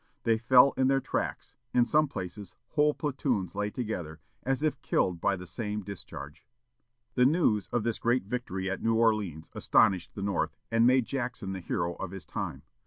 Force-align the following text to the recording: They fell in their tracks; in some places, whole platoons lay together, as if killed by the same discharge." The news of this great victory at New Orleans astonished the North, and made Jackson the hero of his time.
They 0.23 0.39
fell 0.39 0.73
in 0.77 0.87
their 0.87 0.99
tracks; 0.99 1.53
in 1.75 1.85
some 1.85 2.07
places, 2.07 2.55
whole 2.69 2.95
platoons 2.95 3.53
lay 3.53 3.69
together, 3.69 4.19
as 4.41 4.63
if 4.63 4.81
killed 4.81 5.21
by 5.21 5.35
the 5.35 5.45
same 5.45 5.83
discharge." 5.83 6.43
The 7.13 7.23
news 7.23 7.67
of 7.67 7.83
this 7.83 7.99
great 7.99 8.23
victory 8.25 8.67
at 8.67 8.81
New 8.81 8.95
Orleans 8.95 9.51
astonished 9.53 10.15
the 10.15 10.23
North, 10.23 10.57
and 10.71 10.87
made 10.87 11.05
Jackson 11.05 11.51
the 11.51 11.59
hero 11.59 11.93
of 11.97 12.09
his 12.09 12.25
time. 12.25 12.63